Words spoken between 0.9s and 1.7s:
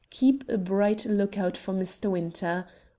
look out